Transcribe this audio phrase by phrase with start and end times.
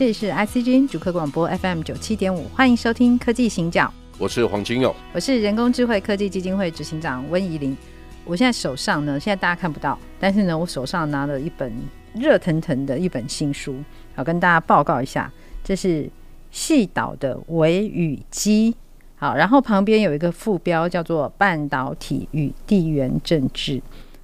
[0.00, 3.84] 这里是 ICG 主客广播 FM 九七点五，欢迎收听《科技行脚》。
[4.16, 7.76] 我是黄金佑，我是人工智慧科技基金会执行长温怡玲。
[8.24, 11.70] 我现在手上呢，现在大家看不到，但是呢，我手上拿了一本
[12.14, 13.76] 热腾腾的一本新书，
[14.14, 15.30] 好跟大家报告一下，
[15.62, 16.08] 这是
[16.50, 18.74] 细岛的微雨机。
[19.16, 23.72] 好，然后旁边有一个副标叫做《半导体与地缘政治》。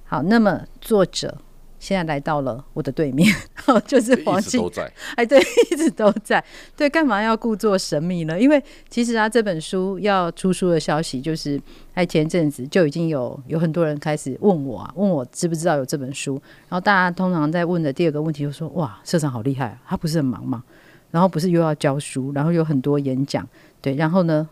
[0.05, 1.37] 好，那么作者。
[1.79, 3.31] 现在来到了我的对面，
[3.85, 4.91] 就是黄金，都在。
[5.15, 5.39] 哎，对，
[5.71, 6.43] 一直都在。
[6.75, 8.39] 对，干嘛要故作神秘呢？
[8.39, 11.61] 因为其实啊，这本书要出书的消息，就是
[11.93, 16.33] 在前阵子就已经有有很多人开始问我啊，问我知不知道有这本书。
[16.67, 20.63] 然后大家通常在问的第二个问题就说：哇，社长好厉害啊，他不是很忙吗？
[21.11, 23.47] 然后不是又要教书，然后有很多演讲，
[23.81, 24.49] 对，然后呢，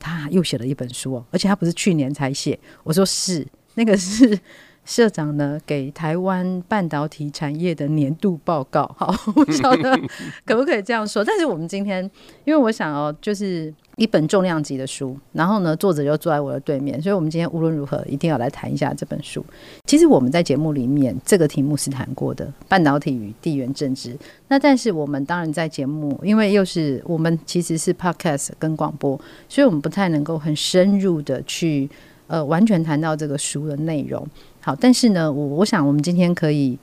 [0.00, 2.58] 他又写了一本书哦，而且他不是去年才写。
[2.82, 4.36] 我说是，那个是。
[4.84, 8.90] 社长呢，给台湾半导体产业的年度报告。
[8.98, 9.98] 好，我不晓得
[10.44, 11.24] 可不可以这样说。
[11.24, 12.02] 但是我们今天，
[12.44, 19.44] 因为我想哦，就是一本重量级的书，然后呢，作者又坐在我的对面，所以我们今天无论如何一定要来谈一下这本书。
[19.86, 24.16] 其实我们在节目里面这个题目是谈过的，半导体与地缘政治。
[24.48, 29.18] 那但是我们当然在节目，因为又是我们其实是 podcast 跟广播，
[29.48, 31.88] 所以我们不太能够很深入的去
[32.26, 34.26] 呃完全谈到这个书的内容。
[34.64, 36.78] 好，但是呢，我我想我们今天可以，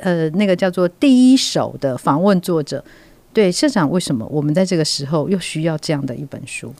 [0.00, 2.82] 呃，那个叫做第一手的访问作者，
[3.34, 6.74] 对社长，为什么我们在这个时候又需要这样的一本书？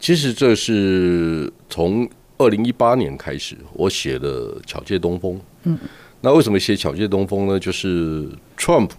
[0.00, 5.34] 其实这是从二零一八年开始，我写的《巧借东风》。
[5.64, 5.78] 嗯，
[6.22, 7.60] 那为什么写《巧借东风》呢？
[7.60, 8.92] 就是 Trump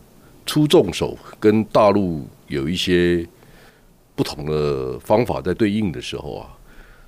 [0.45, 3.25] 出重手，跟大陆有一些
[4.13, 6.55] 不同的方法在对应的时候啊，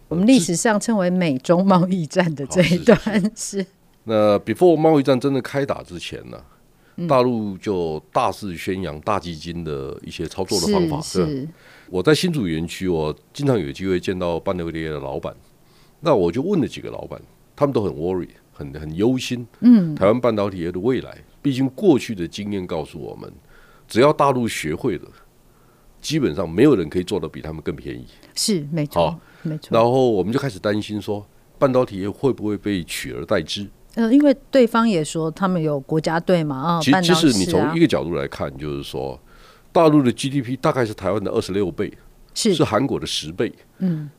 [0.08, 3.00] 我们历史上称为美中贸易战的这一段
[3.36, 3.66] 是，是。
[4.04, 11.00] 那 before 贸易战真的开打之前呢、啊，大陆就大肆宣扬大基金的一些操作的方法。
[11.02, 11.48] 是，
[11.90, 15.36] 我在新竹园区，我经常有机会见到半导体业的老板，
[16.00, 17.22] 那我就问了几个老板，
[17.56, 19.46] 他们都很 worry，很很忧心。
[19.60, 23.32] 嗯，台湾半导体业的未来，毕竟过去的经验告诉我们，
[23.88, 25.08] 只要大陆学会了，
[26.02, 28.08] 基本上没有人可以做的比他们更便宜。
[28.34, 29.70] 是，没错，没错。
[29.70, 31.24] 然后我们就开始担心说，
[31.60, 33.68] 半导体业会不会被取而代之？
[33.96, 39.20] 呃，因为对方也说他们有国家队嘛，啊，其实其实你从一个角度来看，就是说
[39.72, 41.92] 大陆的 GDP 大概是台湾的二十六倍，
[42.34, 43.52] 是是韩国的十倍。
[43.80, 44.10] 嗯，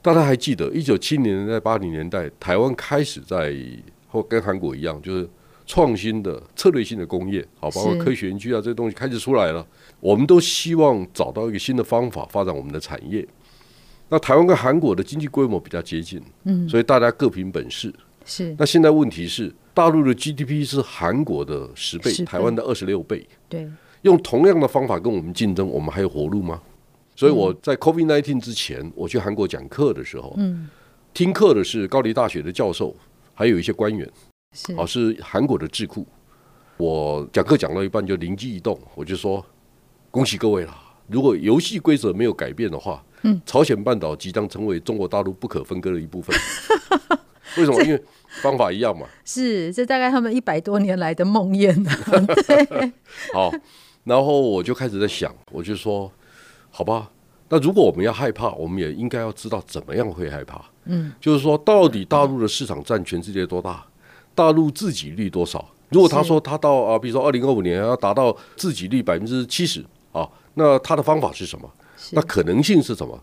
[0.00, 3.54] 大家还记得一九七零年代、八零年代，台湾开始在
[4.08, 5.28] 或跟韩国一样，就是
[5.66, 9.66] 创新的策略性的工业，好，包括科学园区啊这些东西开始出来了。
[10.00, 13.26] 我们都希望找到一个新的方法发展我们的产业。
[14.08, 17.92] 那台湾跟韩国的经济规模比较接近，嗯，所以大家各凭本事。
[18.28, 23.26] 是，那现在问题是，大陆的 GDP 是韩国的十倍，倍，台湾的二十六倍。
[23.48, 23.66] 对，
[24.02, 26.60] 用同样的方法跟我们竞争，我们还有活路吗？
[27.16, 30.68] 所以我在 COVID-19 之前，我去韩国讲课的时候，嗯，
[31.14, 32.94] 听课的是高丽大学的教授，
[33.34, 34.08] 还有一些官员，
[34.54, 36.06] 是，哦，是韩国的智库。
[36.76, 39.44] 我讲课讲到一半就灵机一动，我就说：
[40.10, 40.74] 恭喜各位了，
[41.08, 46.38] 如果游戏规则没有改变的话，嗯，朝鲜半岛即将成为中国大陆不可分割的一部分。
[47.56, 47.82] 为什么？
[47.82, 48.04] 因为
[48.42, 49.06] 方法一样嘛。
[49.24, 51.90] 是，这大概他们一百多年来的梦魇呢。
[52.46, 52.92] 对。
[53.32, 53.52] 好，
[54.04, 56.10] 然后我就开始在想，我就说，
[56.70, 57.10] 好吧，
[57.48, 60.62] 那如果我们要害怕，我们也应该要知道怎么样会害怕。
[60.84, 63.84] 嗯，就是说，到底大陆的市场占全世界多大？
[64.34, 65.64] 大陆自给率多少？
[65.90, 71.70] 如果他说他到啊，比如说二零二五年要达到自给率百分之七十啊，那他的方法是什么？
[72.12, 73.18] 那可能性是什么？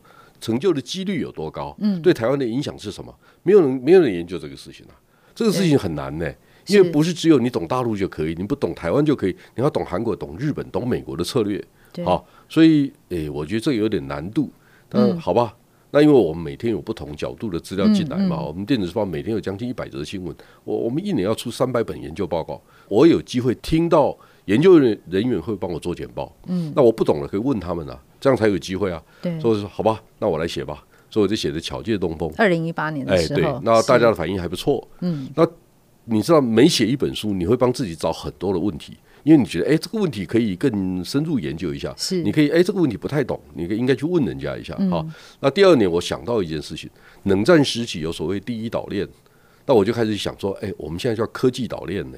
[0.46, 1.76] 成就的几率有多高？
[1.80, 3.12] 嗯，对台湾的影响是什么？
[3.42, 4.94] 没有人，没有人研究这个事情啊。
[5.34, 6.38] 这个事情很难呢、欸，
[6.68, 11.64] 因为不是只有你懂大陆就可以，你不懂台湾就可以，你要懂韩国、懂日本、懂美国的策略。
[12.04, 14.52] 好，所以，诶，我觉得这个有点难度。
[14.88, 15.58] 但好吧，
[15.90, 24.16] 那因为我们每天有不同角度的资料进来嘛，我们电子时报每天有将近一百则新闻，我我们一年要出三百本研究报告，我有机会听到
[24.46, 26.32] 研究人人员会帮我做简报。
[26.48, 28.00] 嗯，那我不懂了可以问他们啊。
[28.26, 29.00] 这样才有机会啊！
[29.22, 30.84] 对，所以说好吧，那我来写吧。
[31.12, 32.28] 所以我就写的《巧借东风》。
[32.40, 34.86] 二零一八年的时候，哎，对，那大家的反应还不错。
[35.02, 35.48] 嗯，那
[36.06, 41.94] 你知道，每写一本书，你会帮自己找很多的问题，因为你觉得，哎，这个问题可以更深入研究一下。
[41.96, 44.76] 是，你可以，哎，这个问题不太懂，你可以应该去问人家一下。
[44.90, 45.06] 好，
[45.40, 46.90] 那第二年我想到一件事情，
[47.26, 49.08] 冷战时期有所谓第一岛链，
[49.68, 52.18] 那我就开始想说，哎，我们现在叫科技岛链呢？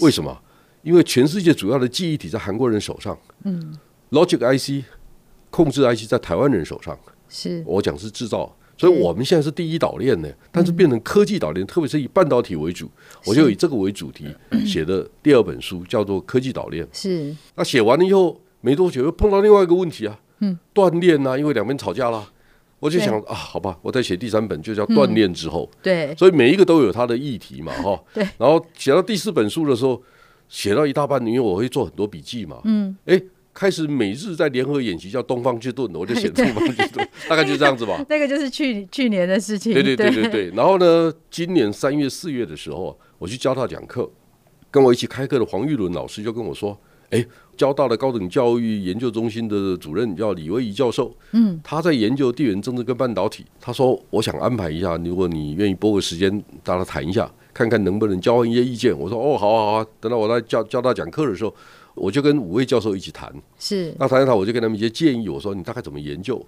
[0.00, 0.38] 为什么？
[0.82, 3.76] 因为全世界主要的记忆体在韩国人手上，嗯
[4.10, 4.84] ，Logic IC
[5.50, 6.98] 控制 IC 在台湾人手上，
[7.28, 8.56] 是我讲是制造。
[8.78, 12.90] 所以我们现在是第一岛链呢，但是变成科技岛链，特别是以半导体为主，
[13.24, 14.26] 我就以这个为主题
[14.66, 16.84] 写的第二本书叫做《科技岛链》。
[16.92, 17.34] 是。
[17.54, 22.30] 那写完了以后没多久又碰到另外一个问题啊，嗯，断链呐，因为两边吵架了，
[22.78, 25.66] 我就想啊，好吧，我再写第三本就叫锻炼之后。
[25.82, 26.14] 对。
[26.14, 27.98] 所以每一个都有它的议题嘛，哈。
[28.12, 28.22] 对。
[28.36, 30.02] 然后写到第四本书的时候，
[30.50, 33.18] 写到一大半，因为我会做很多笔记嘛，嗯，哎。
[33.58, 37.98] 开始每日在联合演习，叫东方之盾， 我就写东方之盾， 大概就这样子吧。
[38.06, 39.72] 那个就是去去年的事情。
[39.72, 40.50] 对对对对对。
[40.54, 44.10] 然后呢，今年三月四月的时候，我去交大讲课，
[44.70, 47.24] 跟我一起开课的黄玉伦老师就跟我说：“哎，
[47.56, 53.46] 交大的高等教育研究中心的主任叫李威仪教授，嗯，他在研究地缘政治跟半导体。
[53.58, 61.54] 他说，我想安排一下，如果你愿意拨个时间，大家谈一下，看看能不能交换一些意见。”我说：“哦，好啊好啊，等到我来交交大讲课的时候。”
[61.96, 65.28] 我就跟五位教授一起谈，是那谈一谈，我就跟他们一些建议。
[65.28, 66.44] 我说你大概怎么研究？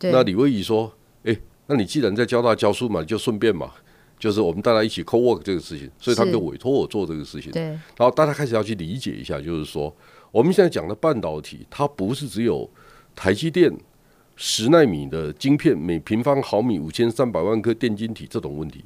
[0.00, 3.72] 那李威仪说：“哎，那你既然在交大教书嘛，你就顺便嘛，
[4.18, 7.52] 就是我们大家一起 co work 这个事情。”所以他们就委托我做这个事情。
[7.52, 9.94] 对，然后大家开始要去理解一下，就是说
[10.30, 12.68] 我们现在讲的半导体，它不是只有
[13.14, 13.72] 台积电
[14.36, 18.84] 十纳米的晶片每平方毫米五千三百万颗电晶体这种问题，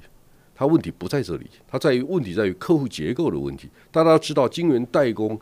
[0.55, 3.69] 它问题不在这里，它在于问题在于客户结构的问题。
[3.91, 5.39] 大家要知道，晶圆代工。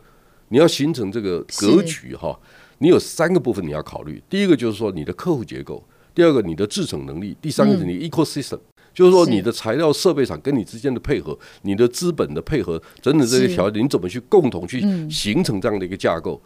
[0.55, 2.39] 你要形成这个格局哈，
[2.77, 4.23] 你有三个部分你要考虑。
[4.29, 8.57] 第一个就是说你的客户结构，第二个你的制程能力，第三个是你 ecosystem，
[8.93, 14.79] 就是说你的材料设备厂跟你之间的配合，你的资本的配合等等这些条件，你怎么去共同去
[15.09, 16.41] 形成这样的一个架构？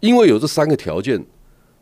[0.00, 1.24] 因为有这三个条件，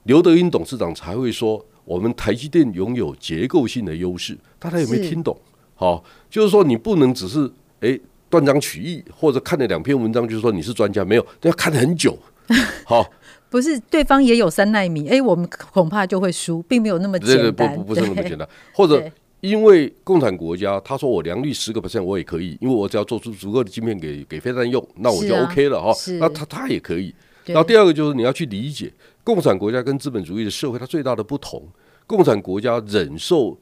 [0.05, 4.38] 刘德英董事长才会说我们台积电拥有结构性的优势。
[4.61, 5.37] 大家有没有听懂？
[5.75, 7.50] 好，就是说你不能只是
[7.81, 8.00] 诶。
[8.34, 12.19] 断章取义，或者看了两篇文章，就是说你是专家，没有，都要看很久。
[12.84, 13.08] 好，
[13.48, 17.54] 不是对方也有三奈米，哎，我们恐怕就会输，并没有那么简单。
[17.54, 18.46] 不不不是那么简单。
[18.72, 19.08] 或者
[19.40, 25.94] 因为共产国家，他说我良率十个 percent 我也可以，因为我只要做出足够的晶片给给飞弹用，那我就 OK 了哈。
[26.19, 27.14] 那他他也可以。
[27.46, 28.92] 然后第二个就是你要去理解
[29.22, 31.62] 共产国家跟资本主义的社会它最大的不同。
[32.06, 33.56] 共产国家忍受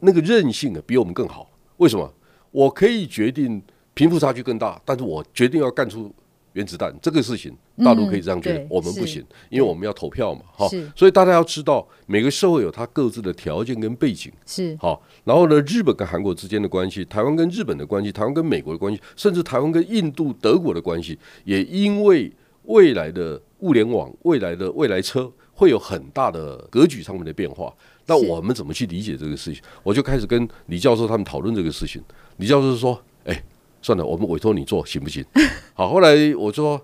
[0.00, 1.50] 那个韧性啊，比我们更好。
[1.76, 2.12] 为什么？
[2.50, 3.62] 我可以决定。
[3.94, 6.12] 贫富差距更大，但是我决定要干出
[6.54, 10.68] 原子弹这个事情，大陆可以这样决定，我们不行，因为我们要投票嘛，哈。
[10.94, 15.02] 所以大家要知道，每个社会有它各自的条件跟背景，是好。
[15.24, 22.30] 然后呢，日本跟韩国之间的关系，台湾跟日本的关系，台湾跟美国的关系，甚至台湾跟印度、德国的关系，也因为
[22.64, 27.74] 未来的物联网、未来的未来车会有很大的格局上面的变化。
[28.06, 29.62] 那我们怎么去理解这个事情？
[29.82, 32.02] 我就开始跟李教授他们讨论这个事情。
[32.36, 33.42] 李教授说：“哎。”
[33.82, 35.24] 算了，我们委托你做行不行？
[35.74, 36.80] 好，后来我说，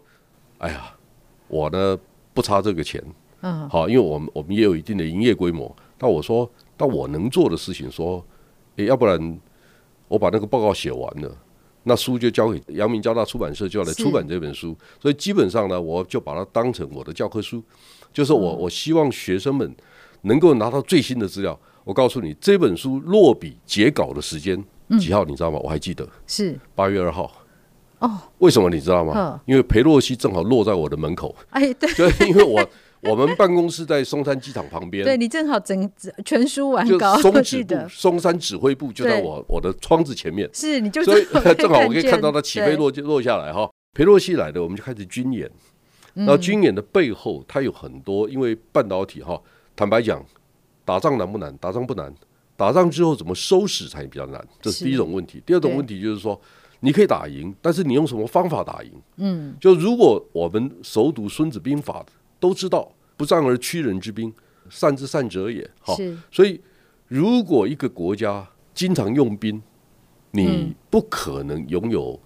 [0.58, 0.92] 哎呀，
[1.46, 1.96] 我呢
[2.34, 3.02] 不差这个钱，
[3.40, 5.74] 嗯，好，因为我们我们也有一定的营业规模。
[6.00, 8.24] 那我说，那我能做的事情，说，
[8.76, 9.38] 诶，要不然
[10.08, 11.36] 我把那个报告写完了，
[11.84, 14.76] 那书就交给阳明交大出版社，就要来出版这本书。
[15.00, 17.62] 所以基本上呢，我就把它当成我的教科书，
[18.12, 19.72] 就是我我希望学生们
[20.22, 21.58] 能够拿到最新的资料。
[21.84, 24.64] 我告诉你，这本书落笔结稿的时间。
[24.98, 25.58] 几号你知道吗？
[25.62, 27.30] 我还记得是八月二号。
[27.98, 29.40] 哦，为什么你知道吗？
[29.44, 31.34] 因为裴洛西正好落在我的门口。
[31.50, 32.64] 哎，对， 所以因为我
[33.00, 35.90] 我们办公室在松山机场旁边，对你正好整
[36.24, 37.16] 全书完稿。
[37.18, 40.48] 松指部、松山指挥部就在我我的窗子前面。
[40.52, 41.24] 是，你就所以
[41.58, 43.68] 正好我可以看到它起飞落落下来哈。
[43.94, 45.50] 裴洛西来的，我们就开始军演。
[46.14, 49.40] 然后军演的背后，它有很多，因为半导体哈，
[49.76, 50.24] 坦白讲，
[50.84, 51.56] 打仗难不难？
[51.58, 52.12] 打仗不难。
[52.58, 55.40] 打仗之后怎么收拾才比较难，这是第一种问题。
[55.46, 56.38] 第二种问题就是说，
[56.80, 58.90] 你可以打赢，但是你用什么方法打赢？
[59.18, 62.04] 嗯，就如果我们熟读《孙子兵法》
[62.40, 64.34] 都知道“不战而屈人之兵，
[64.68, 65.70] 善之善者也”。
[65.78, 65.96] 好，
[66.32, 66.60] 所以
[67.06, 69.62] 如果一个国家经常用兵，
[70.32, 72.18] 你不可能拥有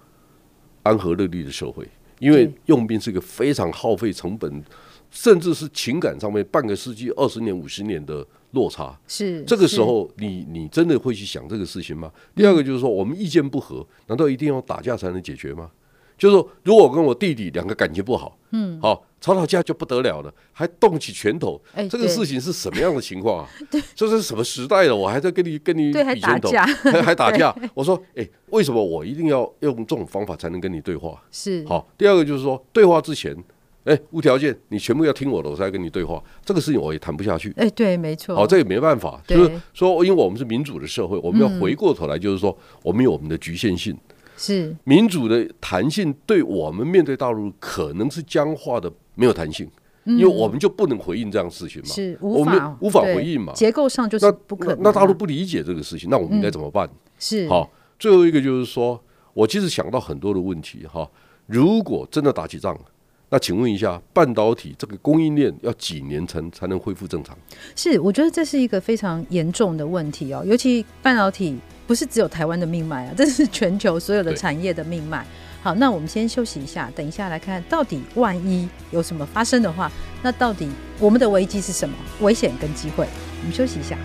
[0.83, 1.87] 安和乐利的社会，
[2.19, 4.65] 因为用兵是一个非常耗费成本，
[5.11, 8.27] 甚至是情感上面半个世纪、二十年、五十年的。
[8.53, 12.11] 落差是这个时候你，你你真的会去想这个事情吗？
[12.35, 15.71] 第二个就是说，我们意见不合，难道一定要打架才能解决吗？
[16.19, 23.49] 就是说，如果我跟我弟弟两个感情不好，嗯，好吵吵架就不得了了，还动起拳头，哎，这个事情是什么样的情况啊？
[23.71, 24.95] 对，这是什么时代了？
[24.95, 27.53] 我还在跟你跟你比拳头，还还打架？
[27.75, 31.21] 我说，哎，为什么我一定要用这种方法才能跟你对话？
[31.33, 31.89] 是好。
[31.97, 33.35] 第二个就是说，对话之前。
[33.85, 36.23] 哎，无条件，你全部要听我的，我才跟你对话。
[36.45, 37.53] 这个事情我也谈不下去。
[37.57, 38.37] 哎，对，没错。
[38.37, 43.99] 好，这也没办法，就是说，因为我们是民主的社会，我们要回过头来，就是说，我们有我们的局限性。
[44.37, 49.69] 是民主的弹性，对我们面对大陆可能是僵化的，没有弹性，
[50.05, 51.89] 因为我们就不能回应这样的事情嘛。
[51.89, 53.53] 是，我们无法回应嘛。
[53.53, 54.83] 结构上就是不可能。
[54.83, 56.89] 那大陆不理解这个事情，那我们应该怎么办？
[57.19, 57.49] 是。
[57.49, 59.03] 好，最后一个就是说，
[59.35, 61.11] 我其实想到很多的问题哈。
[61.47, 62.79] 如果真的打起仗。
[63.33, 67.35] 那请问一下，半导体这个供应链要几年才才能恢复正常？
[67.75, 70.45] 是，我觉得这是一个非常严重的问题哦。
[70.47, 75.27] 尤其半导体不是只有台湾的命脉啊， 这是全球所有的产业的命脉。
[75.63, 79.91] 好，那我们先休息一下，等一下来看到底万一有什么发生的话，
[80.23, 80.69] 那到底
[81.01, 81.95] 我们的危机是什么？
[82.21, 83.07] 危险跟机会？
[83.41, 83.97] 我们休息一下。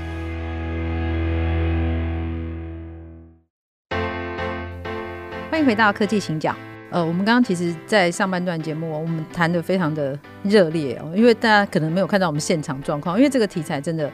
[5.51, 6.55] 欢迎回到科技行脚。
[6.89, 14.10] 呃，我们刚刚其实，在上半段节目，我们谈得非常的热烈哦，因为大家可能没有看到我们现场状况，因为这个题材真的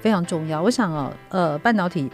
[0.00, 0.60] 非常重要。
[0.60, 2.10] 我想哦，呃，半导体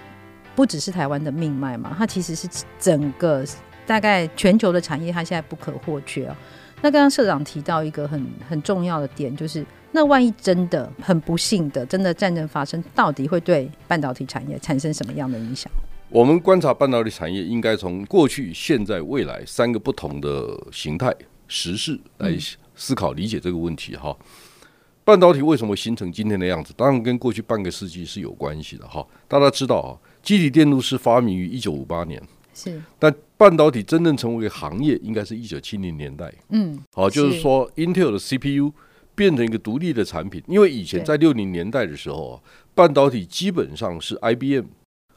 [0.55, 2.47] 不只是台湾的命脉嘛，它其实是
[2.79, 3.43] 整个
[3.87, 6.37] 大概全球的产业，它现在不可或缺哦。
[6.83, 15.73] 那刚刚社长提到一个很很重要的点，就是那万一真的很不幸的，真的战争发生，到底会对半导体产业产生什么样的影响？
[16.11, 21.13] 我们观察半导体产业，应该从过去、现在、未来三个不同的形态、
[21.49, 22.33] 时势来
[22.77, 23.97] 思考、理解这个问题。
[23.97, 24.17] 哈，
[25.03, 26.73] 半导体为什么形成今天的样子？
[26.77, 28.87] 当然跟过去半个世纪是有关系的。
[28.87, 29.91] 哈，大家知道啊，
[30.23, 32.23] 积体电路是发明于一九五八年，
[32.55, 36.33] 是，但半导体真正成为行业，应该是一九七零年代。
[36.51, 38.73] 嗯，好，就是说，Intel 的 CPU
[39.17, 42.41] 变成一个独立的产品，因为以前在六零年代的时候啊，
[42.73, 44.67] 半导体基本上是 IBM。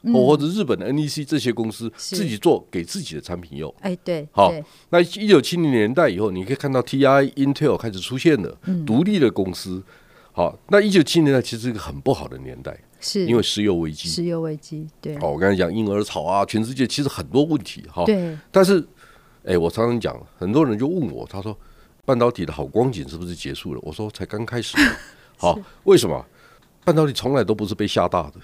[0.04, 4.52] 或或者日本的 NEC 这些公司自己做给自己的产品用，哎，对，好，
[4.90, 9.82] 那一九七零年代以后，你可以看到 TI、Intel 开始出现了独立的公司。
[10.32, 15.18] 好，那一九七零年代其实是一个很不好的年代，是因为石油危机，石油危机，对。
[15.18, 18.04] 好，我刚才讲婴儿潮啊，全世界其实很多问题哈。
[18.04, 18.38] 对。
[18.52, 18.86] 但是，
[19.44, 21.58] 哎，我常常讲，很多人就问我，他说
[22.04, 23.80] 半导体的好光景是不是结束了？
[23.82, 24.76] 我说才刚开始。
[25.36, 26.24] 好，为什么？
[26.84, 28.34] 半导体从来都不是被吓大的。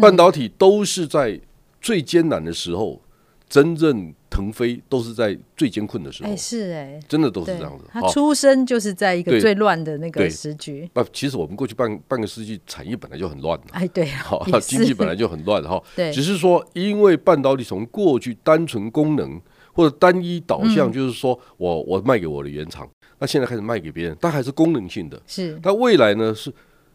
[0.00, 1.40] 半导体都是在
[1.80, 3.00] 最艰难的时候，
[3.48, 6.30] 真正腾飞都是在最艰困的时候。
[6.30, 7.84] 哎，是哎，真的都是这样子。
[7.90, 10.88] 他出生就是在一个最乱的那个时局。
[10.92, 13.58] 不，其实我们过去半半个世纪产业本来就很乱。
[13.72, 15.82] 哎，对， 好，经济本来就很乱哈。
[15.96, 19.40] 对，只是说因为半导体从过去单纯功能
[19.72, 25.20] 或者单一导向，就是说我我卖给我的原厂，那现在开始卖给别人，但还是功能性的。
[25.26, 26.32] 是，但未来呢？
[26.34, 26.52] 是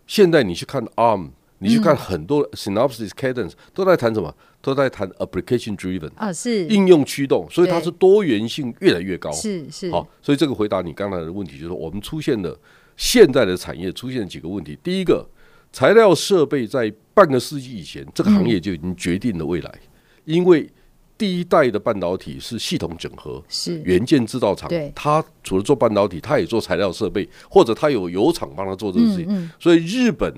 [0.08, 1.32] 现在你去看 ARM。
[1.66, 4.34] 你去看很多 synopsis、Cadence 都在谈什么？
[4.62, 9.32] 都在谈 application driven 啊，是应用驱动，所以它是多元性越来越高。
[9.32, 12.58] 是是好，所以这个回答你刚才的问题，就是我们出现的
[12.98, 14.76] 现在的产业出现几个问题。
[14.82, 15.24] 第一个，
[15.72, 19.72] 材料设备在半个世纪以前，这个行业就已经决定了未来，
[20.24, 20.68] 因为
[21.16, 29.52] 第一代的半导体是系统整合，是元件制造厂，它除了做半导体，它也做材料设备，或者它有油厂帮它做这个事情。
[29.60, 30.34] 所以日本。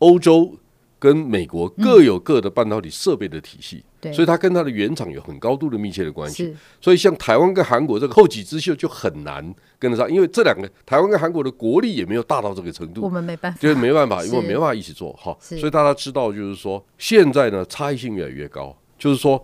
[0.00, 0.54] 欧洲
[0.98, 6.54] 跟美国各有各的半导体设备的体系，所以它跟它的原厂有很高度的密切的关系。
[6.78, 9.42] 所以像台湾跟韩国这个后起之秀就很难
[9.78, 15.34] 跟得上，因为这两个台湾跟韩国的国力也没有大到这个程度，我们没办法，就是没办法，因为没办法一起做哈。
[15.40, 19.42] 所以大家知道，就是说现在呢差异性越来越高，就是说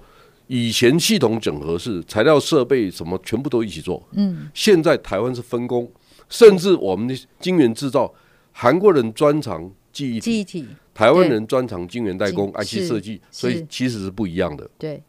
[0.48, 5.90] 以前系统整合是材料设备什么全部都一起做，嗯，现在台湾是分工，
[6.28, 8.12] 甚至我们的晶圆制造，
[8.52, 9.70] 韩国人专长。
[9.96, 14.68] 记忆体，台湾人专长晶圆代工、IC 设计，所以其实是不一样的。
[14.76, 15.02] 对，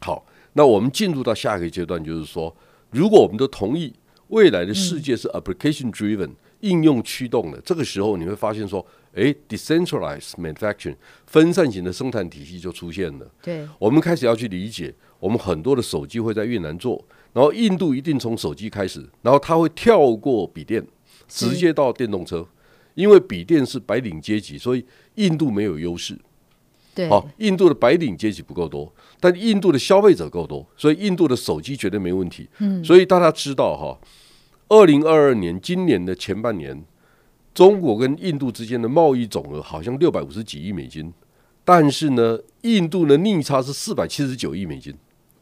[0.00, 2.54] 好，那我们进入到下一个阶段，就是说，
[2.90, 3.94] 如果我们都同意
[4.28, 13.26] 未来的世界是 application driven 应用驱动的，这个时候你会发现说，哎，decentralized manufacturing 分散型的生产体系就出现了。
[13.40, 20.86] 对，我们开始要去理解，我们很多的手机会在越南做，然后印度一定从手机开始，然后它会跳过笔电，
[21.26, 22.46] 直接到电动车。
[22.98, 26.18] 因为笔电是白领阶级，所以印度没有优势。
[26.96, 32.48] 对，好，印度的白领阶级不够多，但印度的消费者够多，所以印度的手机绝对没问题。
[32.58, 33.96] 嗯，所以大家知道哈，
[34.68, 36.84] 二零二二年今年的前半年，
[37.54, 41.12] 中国跟印度之间的贸易总额好像六百五十几亿美金，
[41.64, 44.92] 但是呢，印度的逆差是四百七十九亿美金。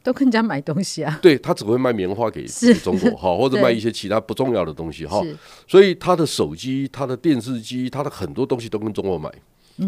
[0.07, 1.19] 都跟人家买东西啊。
[1.21, 2.45] 对，他只会卖棉花给
[2.81, 5.21] 中国哈， 或者卖一些其他不重要的东西哈。
[5.67, 9.29] 所以他的手机、他的电视机、他的很多东西都跟中国买。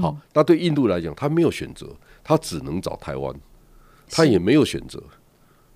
[0.02, 1.88] 好，那对印度来讲，他没有选择，
[2.22, 3.34] 他只能找台湾，
[4.10, 5.02] 他也没有选择。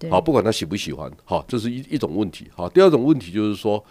[0.09, 2.49] 好，不管他喜不喜欢，好，这是一一种问题。
[2.53, 3.81] 好，第二种问题就是说，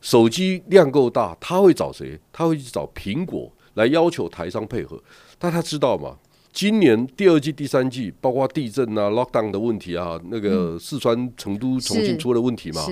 [0.00, 2.18] 手机量够大，他会找谁？
[2.32, 5.00] 他会去找苹果来要求台商配合。
[5.38, 6.16] 但他知道吗？
[6.52, 12.82] 今年第二季、第三季，包括地震啊、lockdown 的问题啊，那个四川成都、重庆出了问题嘛？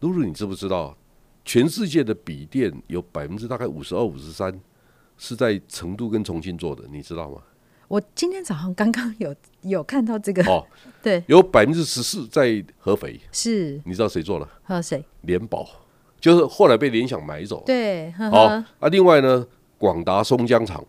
[0.00, 0.96] 露露，你知不知道？
[1.44, 4.60] 全世界的笔电有百分之大概五十二、五十三
[5.16, 7.38] 是在成都跟重庆做的，你知道吗？
[7.88, 10.64] 我今天早上刚刚有有看到这个哦，
[11.02, 14.48] 对，有百分之十四在合肥，是，你知道谁做了？
[14.62, 15.02] 和谁？
[15.22, 15.66] 联保，
[16.20, 17.62] 就是后来被联想买走。
[17.66, 18.64] 对，好啊。
[18.92, 19.46] 另外呢，
[19.78, 20.84] 广达松江厂、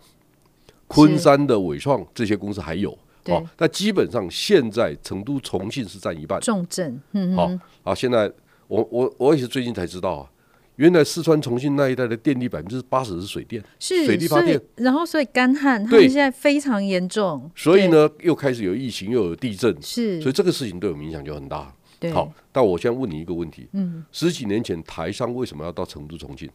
[0.89, 2.91] 昆山的伟创这些公司还有，
[3.25, 6.41] 哦，那基本上现在成都、重庆是占一半。
[6.41, 7.50] 重镇，嗯，好
[7.84, 7.96] 啊。
[7.96, 8.29] 现在
[8.67, 10.29] 我我我也是最近才知道啊。
[10.77, 17.51] 原来四川、重庆那一带的电力百分之八十是水电，是水力发电，然后所以干旱，对，现在非常严重。
[17.53, 21.72] 所以呢，又开始有疫情，又有地震，是，所以这个事情对我们影响就很大。
[22.13, 26.50] 好，但我现在问你一个问题，嗯，十几年前台商为什么要到成都、重庆？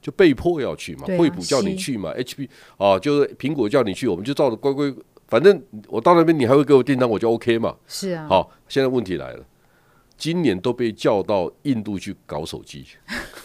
[0.00, 4.92] 就被迫要去嘛，惠普叫你去嘛，HP 啊，就是苹果叫你去，我们就照着乖乖，
[5.28, 7.76] 反正我到那边你还会给我订单，我就 OK 嘛。
[7.86, 9.44] 是啊，好，现在问题来了。
[10.16, 12.84] 今年都被叫到印度去搞手机，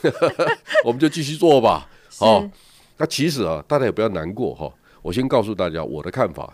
[0.84, 1.90] 我们就继续做吧。
[2.18, 2.44] 好，
[2.98, 4.70] 那其实啊，大家也不要难过哈。
[5.02, 6.54] 我先告诉大家我的看法：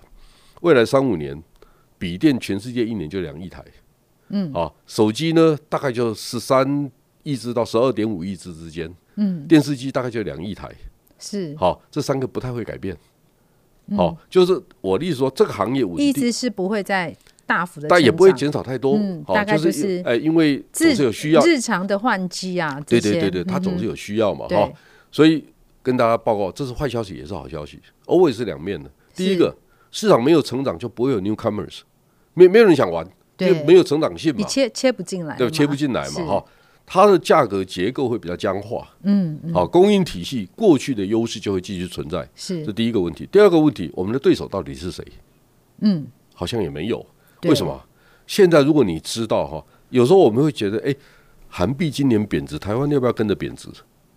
[0.62, 1.42] 未来三五年，
[1.98, 3.64] 笔电全世界一年就两亿台，
[4.30, 6.92] 嗯，啊，手机呢大概就十三
[7.24, 10.70] 亿只到十二点五亿只之间，嗯，电视机大概就两亿台，
[11.20, 12.98] 是，好，这三个不太会改变，
[13.96, 17.16] 好，就是我的意思说，这个行业一直是不会在。
[17.44, 24.72] 大幅的，但也不会减少太多，嗯，大概就是哎，因为总是有需要，日常的换机啊，对对对对，它总是有需要嘛，哈，
[25.12, 25.44] 所以
[25.84, 28.90] 跟大家报告，这是坏消息也是好消息，always 是两面的。
[29.14, 29.54] 第一个，
[29.92, 31.80] 市场没有成长就不会有 newcomers，
[32.36, 36.46] 没没有人想玩，对，没有成长性嘛，你切切不进来，对，切不进来嘛，哈，
[36.94, 43.26] 它的价格结构会比较僵化，嗯，好，供应体系过去的优势就会继续存在，是这第一个问题。
[43.32, 45.02] 第二个问题，我们的对手到底是谁？
[45.80, 47.06] 嗯，好像也没有。
[47.44, 47.82] 为什么？
[48.28, 50.94] 现在如果你知道哈，有时候我们会觉得，哎，
[51.48, 53.70] 韩币今年贬值，台湾要不要跟着贬值？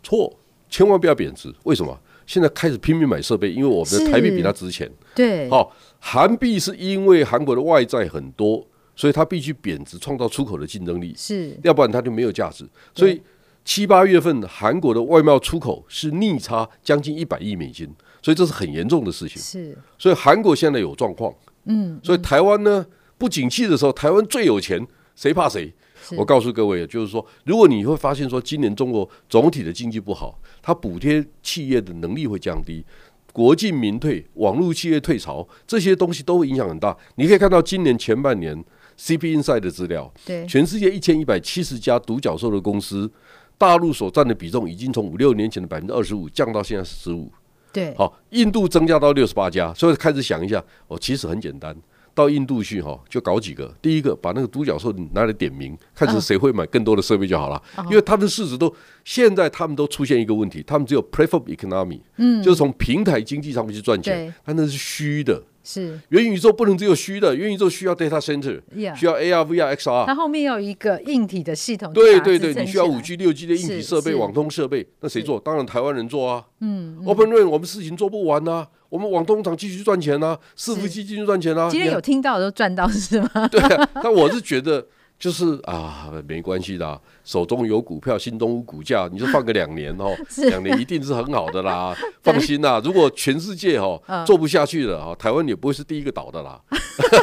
[0.02, 0.36] 错，
[0.68, 1.54] 千万不要贬值。
[1.62, 1.96] 为什么？
[2.26, 4.90] 现在开始拼命买设备，因为我们的台币比它值钱。
[5.14, 11.14] 对，好，韩币是因为韩国的外债很多，所以它必须贬值，创造出口的竞争力。
[11.16, 12.68] 是，要不然它就没有价值。
[12.94, 13.20] 所以
[13.64, 17.88] 七八月份韩国的外贸出口是逆差将近一百亿美金，
[18.22, 19.40] 所以这是很严重的事情。
[19.40, 21.34] 是，所以韩国现在有状况。
[21.64, 22.84] 嗯，所以台湾呢？
[23.16, 25.72] 不景气的时候，台湾最有钱，谁怕谁？
[26.16, 32.84] 我告诉各位，就是说，如果你会发现说，今年中国总体的经济不好，它补贴企业的能力会降低，
[33.32, 36.94] 国进民退，网络企业退潮，这些东西都会影响很大。
[37.14, 38.62] 你可以看到今年前半年
[38.98, 43.10] CP Inside 的资料，对，全世界一千一百七十家独角兽的公司，
[43.58, 47.30] 大陆所占的比重已经从五六年前的百分之二十五降到现在十五，
[47.72, 51.76] 对，好，印度增加到六十八家，所以开始想一下，哦，其实很简单。
[52.16, 53.74] 到印度去哈，就搞几个。
[53.82, 57.60] 第一个，把那个独角兽拿来点名，看是谁会买更多的设备就好了。
[57.90, 58.72] 因为他们的市值都
[59.04, 65.42] 现在他们都出现一个问题，他们只有 platform economy，嗯，就是从平台经济上面去赚钱，但那是虚的。
[65.64, 68.60] 是元宇宙不能只有虚的，元宇宙需要 data center，
[68.94, 71.92] 需要 AR、VR、XR，它后面要有一个硬体的系统。
[71.92, 75.40] 对对对，你需要五 G、六 G 的硬体设备、网通设备，那谁做？
[75.40, 76.44] 当然台湾人做啊。
[76.60, 81.68] 嗯，OpenRAN 我们事情做不完呐，我们网通厂继续赚钱呐，伺服器继续赚钱呐。
[81.70, 83.48] 今天有听到都赚到是吗？
[83.50, 83.60] 对，
[84.02, 84.86] 但我是觉得。
[85.24, 90.14] 就是啊，没关系的，手中有股票，心中无股价，你就放个两年哦，
[90.50, 91.96] 两年一定是很好的啦。
[92.22, 96.60] 放心啦，如果全世界哦做不下去了哈，台湾也不会是第一个倒的啦。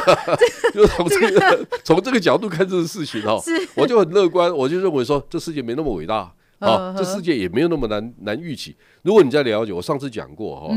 [0.74, 3.40] 就从这个从这个角度看这个事情哈，
[3.76, 8.74] 我就很乐观，我就认为说这世界没那么伟大啊，这世界也没有那么难难预期。
[9.02, 10.74] 如果你在了解，我上次讲过哈，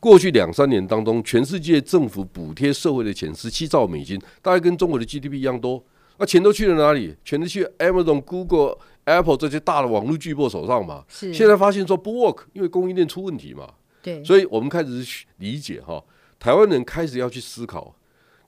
[0.00, 5.80] 过去两三年当中，全世界政府补贴社会的钱十七兆美金，大概跟中国的 GDP 一样多。
[6.16, 7.16] 那钱都去了哪里？
[7.24, 11.04] 全都去 Amazon、Google、Apple 这些大的网络巨擘手上嘛。
[11.08, 11.34] 是。
[11.34, 13.68] 现在发现说不 work，因为供应链出问题嘛。
[14.02, 14.22] 对。
[14.22, 16.02] 所以我们开始理解哈，
[16.38, 17.96] 台湾人开始要去思考，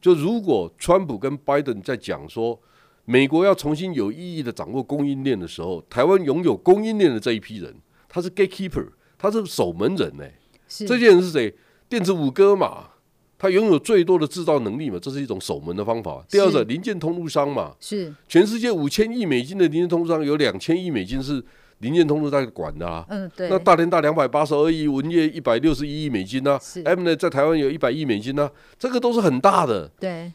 [0.01, 2.61] 就如果川普跟拜登在讲说
[3.05, 7.75] 美国要重新有意义的掌握供应链的时候，台湾拥有供应链的这一批人，
[8.09, 10.35] 他是 gatekeeper，他是守门人呢、欸。
[10.69, 10.87] 是。
[10.87, 11.55] 这些人是谁？
[11.89, 12.91] 电子五哥嘛。
[13.39, 16.25] 它拥有最多的制造能力嘛，这是一种守门的方法。
[16.29, 21.45] 第二个，零件通路商嘛，是全世界五千亿美金的零件通路商，有两千亿美金是
[21.81, 23.05] 零件通路在管的啊。
[23.09, 23.49] 嗯，对。
[23.51, 29.89] 那大连大两百八十二亿，文业一百六十一亿美金啊，Mnet 在台湾有一百亿美金啊，这个都是很大的。
[30.01, 30.33] 对。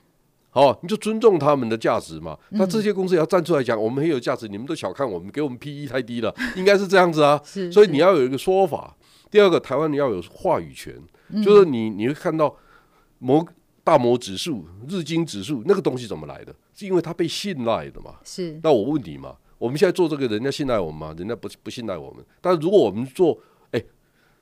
[0.54, 2.38] 好，你就尊重他们的价值嘛。
[2.50, 7.42] 那这些公司也要站出来讲，我们很有价值，你们都小看我们，给我们 PE 太低了， 应该是这样子啊。
[7.72, 8.96] 所以你要有一个说法。
[9.32, 10.94] 第二个，台湾你要有话语权，
[11.42, 12.54] 就是你你会看到
[13.22, 13.46] 摩
[13.84, 16.54] 大摩指数、日经指数那个东西怎么来的？
[16.74, 18.16] 是因为它被信赖的嘛？
[18.24, 18.60] 是。
[18.64, 21.16] 那我问你嘛，我们现在做这个，人家信赖我们吗？
[21.18, 22.26] 人家不不信赖我们。
[22.42, 23.38] 但是如果我们做，
[23.72, 23.84] 哎，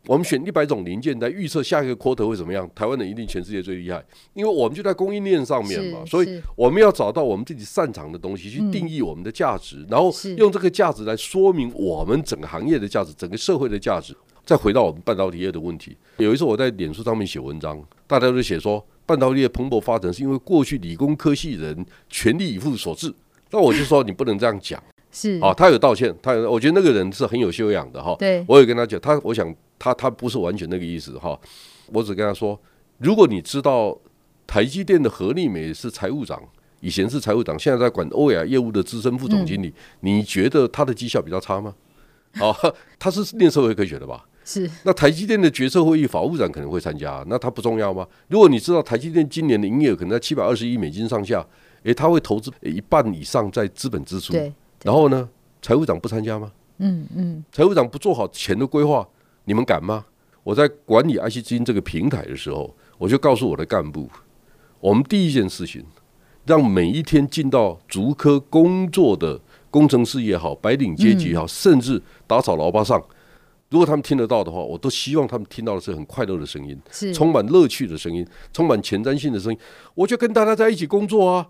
[0.06, 2.70] 我们选一百种零件来预测下一个 quarter 会怎么样？
[2.74, 6.06] 台湾人一定全世界最厉害，因为我们就在供应链上面嘛。
[6.06, 14.15] 所以我们要找到我们自己擅长的东西，去定义我们的价值，然后用这个价值来说明我们整个行业的价值，整个社会的价值。
[14.50, 23.14] 再回到我们半导体业的问题，有一次我在脸书上面写文章，大家都写说半导体业蓬勃发展是因为过去理工科系人全力以赴所致。
[23.52, 24.82] 那我就说你不能这样讲，
[25.12, 28.16] 是啊，他有道歉，他有我觉得那个人是很有修养的哈。
[28.18, 31.40] 对，我有跟他讲，他我想他他不是完全那个意思哈。
[31.94, 32.60] 我只跟他说，
[32.98, 33.96] 如果你知道
[34.48, 36.42] 台积电的何丽美是财务长，
[36.82, 41.76] 以前是财务长，现在在管欧亚业务的资深副总经理，你觉得他的绩效比较差吗？
[42.40, 42.56] 哦，
[42.98, 44.26] 他是念社会科学的吧？
[44.50, 48.08] 是，那台积电的决策会议，法务长可能会参加，那他不重要吗？
[48.30, 51.46] 如果你知道台积电今年的营业额可能在七百二十亿美金上下，
[51.84, 54.34] 诶，他会投资一半以上在资本支出，
[54.84, 55.30] 然后呢，
[55.62, 56.52] 财务长不参加吗？
[56.80, 59.08] 嗯嗯，财务长不做好钱的规划，
[59.46, 60.06] 你们敢吗？
[60.44, 64.10] 我在管理 IC 基金这个平台的时候，我就告诉我的干部，
[64.80, 65.86] 我们第一件事情，
[66.48, 73.00] 让每一天进到竹科工作的工程师也好，白领阶级也好，甚至打扫老巴桑。
[73.70, 79.60] 如果他们听得到的话，我都希望他们听到的是很快乐的声音，是充满乐趣的声音，充满前瞻性的声音。
[79.94, 81.48] 我就跟大家在一起工作啊，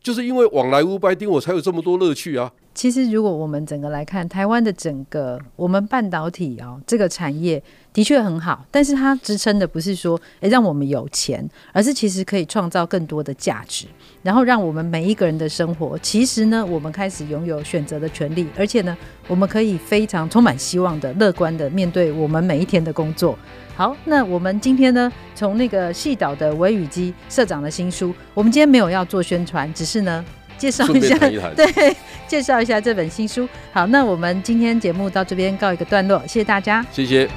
[0.00, 2.52] 就是因为往来无白丁，我才有这么多乐趣啊。
[2.76, 7.60] 其实，如果我们整个来看台湾的整个我们半导体、哦、这个产业
[7.90, 13.86] 的确很好，但是它支撑的不是说诶让我们有钱，而是其实可以创造更多的价值，
[14.22, 18.94] 然后让我们每一个人的生活，其实呢我们开始拥有选择的权利，而且呢
[19.26, 23.38] 我们可以非常充满希望的、乐观的面对我们每一天的工作。
[23.74, 30.22] 好，那我们今天呢从那个细岛的微雨姬社长的新书，我们今天没有要做宣传，只是呢。
[30.56, 33.48] 介绍一下，一 对，介绍一下这本新书。
[33.72, 37.28] 好，那我们今天节目到这边告一个段落，谢谢大家，谢谢。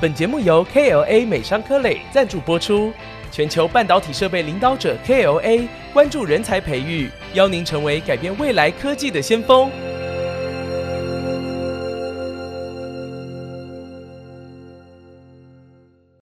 [0.00, 2.92] 本节目由 KLA 美商科磊赞助播出，
[3.32, 9.70] 全球半导体设备领导者 KLA 关注人才培育，邀您成为改变未来科技的先锋。